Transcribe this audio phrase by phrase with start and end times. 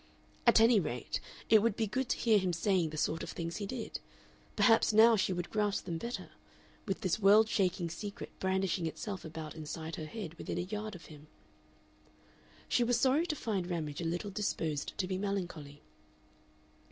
[0.47, 3.57] At any rate, it would be good to hear him saying the sort of things
[3.57, 3.99] he did
[4.55, 6.31] perhaps now she would grasp them better
[6.87, 11.05] with this world shaking secret brandishing itself about inside her head within a yard of
[11.13, 11.27] him.
[12.67, 15.83] She was sorry to find Ramage a little disposed to be melancholy.